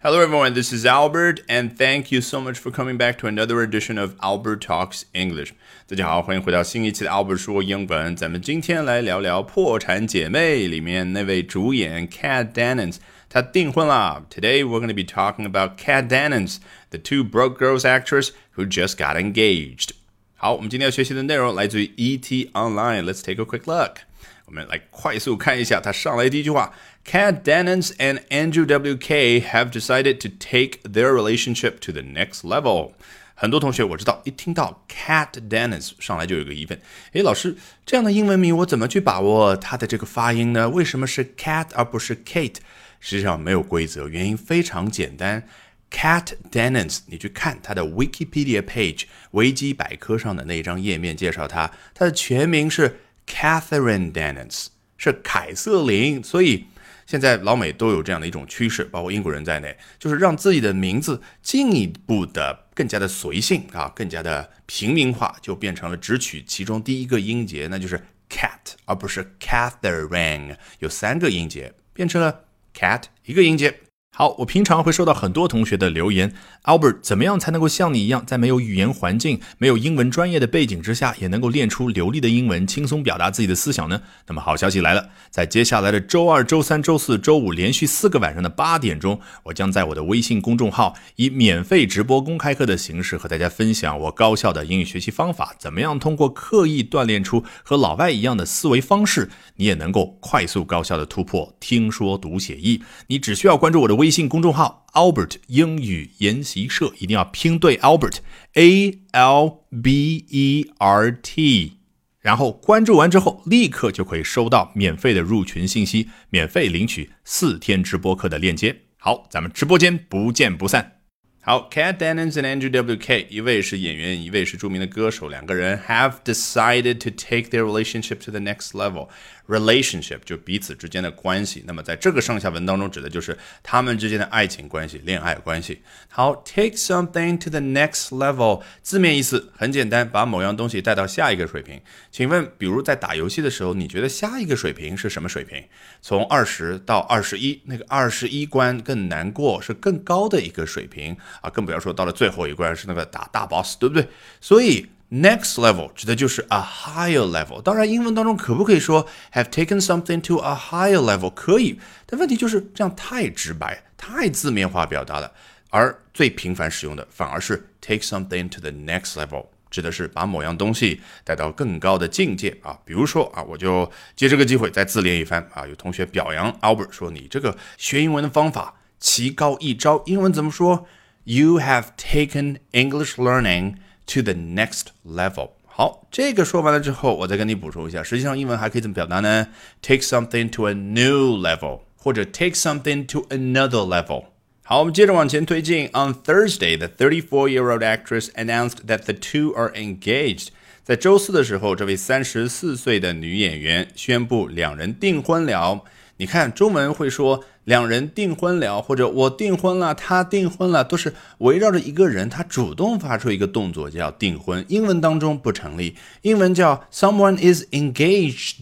[0.00, 0.53] Hello, everyone.
[0.53, 4.15] This is Albert, and thank you so much for coming back to another edition of
[4.21, 5.53] Albert Talks English.
[5.87, 8.15] 大家好，欢迎回到新一期的 Albert 说英文。
[8.15, 12.97] 咱们今天来聊聊《破产姐妹》里面那位主演 Kat Dennings，
[13.29, 14.25] 她订婚了。
[14.29, 16.57] Today we're going to be talking about Kat Dennings,
[16.89, 19.91] the two broke girls actress who just got engaged.
[20.35, 23.03] 好，我们今天要学习的内容来自于 ET Online.
[23.03, 23.97] Let's take a quick look.
[24.45, 26.73] 我们来快速看一下，他上来第一句话
[27.05, 32.91] Cat Dennings and Andrew WK have decided to take their relationship to the next level。
[33.35, 36.79] 很多同学我知道，一听到 Cat Dennings 上来就有个疑问：
[37.13, 40.69] 诶，老师，这样的英文名我怎么去把握它的这个发音呢？
[40.69, 42.57] 为什么是 Cat 而不是 Kate？
[42.99, 45.47] 实际上没有规则，原因非常简单。
[45.91, 52.97] Cat Dennings，你去看他的 Wikipedia page 维基百科上的那一张页面介绍他，他的全名是。
[53.27, 54.65] Catherine Dennings
[54.97, 56.65] 是凯瑟琳，所以
[57.11, 67.97] 现在老美都有这样的一种趋势，包括英国人在内，就是让自己的名字进一步的更加的随性啊，更加的平民化，就变成了只取其中第一个音节，那就是
[68.29, 73.90] cat，而不是 Catherine，有三个音节，变成了 cat 一个音节。
[74.13, 76.33] 好，我平常会收到很多同学的留言
[76.65, 84.01] ，Albert，怎么样才能够像你一样，在没有语言环境、没有英文专业的背景之下，也能够练出流利的英文，轻松表达自己的思想呢？
[84.27, 102.83] 那么好消息来了，在接下来的周二、周三、周四周五连续四个晚上的八点钟，我将在我的微信公众号以免费直播公开课的形式和大家分享我高效的英语学习方法，怎么样通过刻意锻炼出和老外一样的思维方式，你也能够快速高效的突破听说读写译。
[103.07, 104.00] 你只需要关注我的微。
[104.01, 108.15] 微信公众号 Albert 英语研习社一定要拼对 Albert
[108.53, 111.73] A L B E R T，
[112.19, 118.75] 然后关注完之后，立刻就可以收到免费的入群信息，免费领取四天直播课的链接。
[118.97, 121.00] 好，咱们直播间不见不散。
[121.43, 129.07] 好，Kat Dennings and Andrew WK，一位是演员，一位是著名的歌手，两个人 have decided to take their relationship to the next level。
[129.47, 135.81] relationship 就彼此之间的关系，那么在这个上下文当中指的就是他们之间的爱情关系、恋爱关系。
[136.07, 141.81] 好，take something to the next level，字面意思很简单，把某样东西带到下一个水平。
[142.11, 145.61] 请问，比如在打游戏的时候，你觉得下一个水平是什么水平？
[146.01, 154.07] 从二十到二十一，那个二十一关更难过，是更高的一个水平啊，更不要说到了最后一关是那个打大 boss，对不对？
[154.41, 154.87] 所以。
[155.13, 157.61] Next level 指的就是 a higher level。
[157.61, 161.29] 当然，英文当中可不可以说 have taken something to a higher level？
[161.33, 165.29] 可以，但问题就是这样太直白、太字面化表达了。
[165.69, 172.79] 而最频繁使用的反而是 take something to the next level，指的是把某样东西带到更高的境界啊。
[172.85, 175.67] 比如说啊，我就借这个机会再自恋一番啊。
[175.67, 180.87] 有同学表扬 Albert 说：“你这个学英文的方法棋高一招。”英文怎么说
[181.24, 185.50] ？You have taken English learning。to the next level。
[185.64, 189.48] 好，这个说完了之后，我再跟你补充一下，实际上英文还可以怎么表达呢？
[189.82, 194.26] Take something to a new level，或者 take something to another level。
[194.62, 195.88] 好，我们接着往前推进。
[195.88, 200.50] On Thursday, the 34-year-old actress announced that the two are engaged。
[200.84, 205.84] 在周四的时候，这位三十四岁的女演员宣布两人订婚了。
[206.18, 214.65] 你看，中文会说 两人订婚了，或者我订婚了，他订婚了，都是围绕着一个人，他主动发出一个动作叫订婚。
[214.67, 218.55] 英文当中不成立，英文叫 someone is engaged，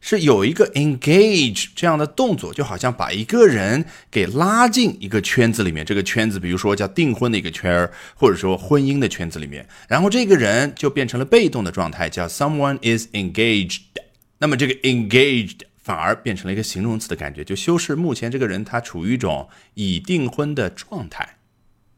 [0.00, 13.80] 是有一个 engage 这样的动作，就好像把一个人给拉进一个圈子里面，这个圈子比如说叫订婚的一个圈儿，或者说婚姻的圈子里面，然后这个人就变成了被动的状态，叫 someone is engaged。
[14.38, 15.60] 那么这个 engaged。
[15.90, 21.38] 反而变成了一个形容词的感觉，就修饰目前这个人他处于一种已订婚的状态。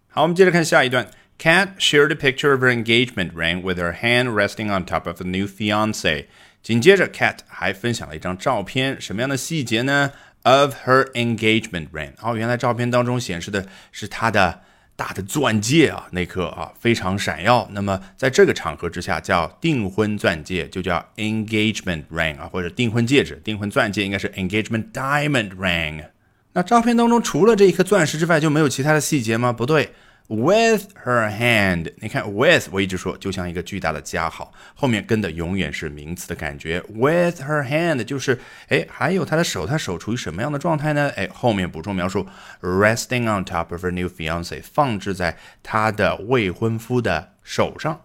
[0.09, 1.11] 好，我们接着看下一段。
[1.39, 5.25] Kat shared a picture of her engagement ring with her hand resting on top of a
[5.25, 6.25] new fiance。
[6.63, 10.13] 紧接着，Kat 还分享了一张照片，什么样的细节呢
[10.45, 12.13] ？Of her engagement ring。
[12.23, 14.63] 哦，原来照片当中显示的是她的。
[14.95, 17.69] 大的钻戒啊，那颗啊非常闪耀。
[17.73, 23.41] 那么在这个场合之下，叫订婚钻戒，就叫 engagement ring 啊，或者订婚戒指。
[23.43, 26.05] 订婚钻戒应该是 engagement diamond ring。
[26.53, 29.53] 那照片当中除了这一颗钻石之外，就没有其他的细节吗？
[29.53, 29.93] 不对。
[30.29, 36.83] With her hand，你看，with 我一直说就像一个巨大的加号，后面跟的永远是名词的感觉。
[36.89, 38.39] With her hand 就是，
[38.69, 41.13] 哎，还有她的手，她手处于什么样的状态呢？
[41.17, 42.27] 哎，后面补充描述
[42.63, 48.01] ，resting on top of her new fiance，放置在她的未婚夫的手上。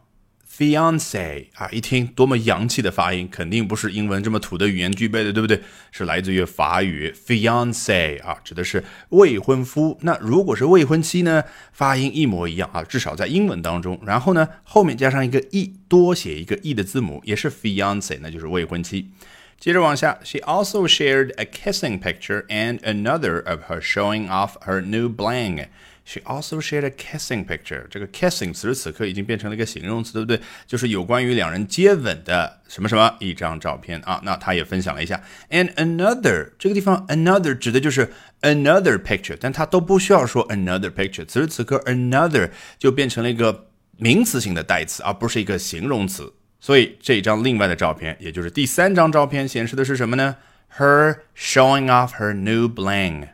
[0.57, 5.61] Fiance 啊，一听多么洋气的发音，肯定不是英文这么土的语言具备的，对不对？
[5.91, 9.99] 是来自于法语 fiance 啊，指的是未婚夫。
[10.01, 11.43] 那如果是未婚妻呢？
[11.71, 13.99] 发音一模一样啊，至少在英文当中。
[14.03, 19.11] 然后呢，后面加上一个 e，多写一个 e 的字母，也是 fiance，那就是未婚妻。
[19.59, 25.67] 接着往下，She also shared a kissing picture and another of her showing off her new bling.
[26.09, 27.85] She also shared a kissing picture。
[27.89, 30.39] 这个 kissing 此时此刻已经变成了一个形容词，对不对？
[30.65, 34.21] 就是有关于两人接吻的什么什么一张照片啊。
[34.23, 35.21] 那她也分享了一下。
[35.49, 41.25] And another 这个地方 another 指的就是 another picture，但它都不需要说 another picture。
[41.25, 43.67] 此时此刻 another 就变成了一个
[43.97, 46.33] 名词性的代词，而不是一个形容词。
[46.61, 50.37] 所以这张另外的照片，也就是第三张照片，显示的是什么呢
[50.77, 53.27] ？Her showing off her new bling。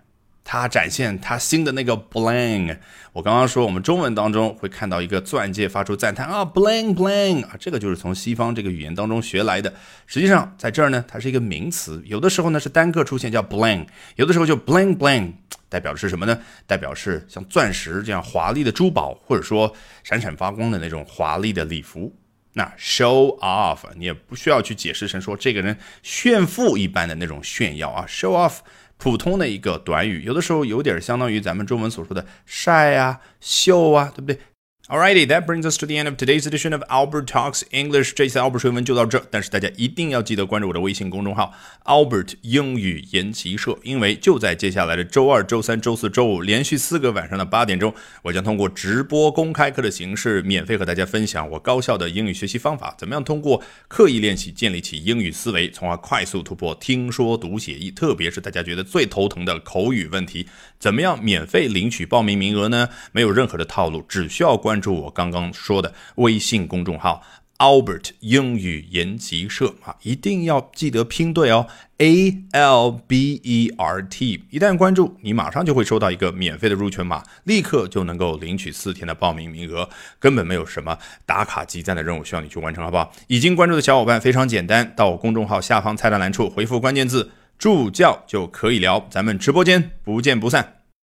[0.43, 2.77] 它展现它新的那个 bling。
[3.11, 9.73] 我刚刚说，我们中文当中会看到一个钻戒发出赞叹啊，bling bling 啊，这个就是从西方这个语言当中学来的。
[10.07, 13.85] 实际上，在这儿呢，它是一个名词，有的时候呢是单个出现叫 bling，
[14.15, 15.31] 有的时候就 bling bling，
[15.69, 16.37] 代表的是什么呢？
[16.65, 19.71] 代表是像钻石这样华丽的珠宝，或者说
[20.03, 22.13] 闪闪发光的那种华丽的礼服。
[22.55, 28.57] 那 show off，你也不需要去解释成说这个人炫富一般的那种炫耀啊，show off。
[28.97, 34.39] 普通的一个短语，有的时候有点相当于咱们中文所说的晒啊、秀啊，对不对？
[34.89, 38.11] ？Alrighty, that brings us to the end of today's edition of Albert Talks English。
[38.13, 41.53] 这次 Albert 说文就到这，但是大家一定要记得关注我的微信公众号
[41.85, 60.45] Albert 英语研习社，因为就在接下来的周二、周三、周四周五连续四个晚上的八点钟，我将通过直播公开课的形式，免费和大家分享我高效的英语学习方法，怎么样通过刻意练习建立起英语思维，从而快速突破听说读写译，特别是大家觉得最头疼的口语问题，
[60.77, 62.89] 怎么样免费领取报名名额呢？
[63.13, 64.72] 没有任何的套路，只需要关。
[64.73, 67.21] 关注我刚刚说的微信公众号
[67.59, 71.67] Albert 英语研习社啊，一定要记得拼对哦
[71.99, 74.43] ，A L B E R T。
[74.49, 79.87] 一旦关注，你马上就会收到一个免费的入群码，立刻就能够领取四天的报名名额，
[80.17, 80.97] 根本没有什么
[81.27, 83.11] 打卡集赞的任务需要你去完成，好不好？
[83.27, 87.29] 已经关注的小伙伴非常简单，到我公众号下方菜单栏处回复关键字
[87.59, 90.82] “助教”就可以聊，咱们直播间不见不散。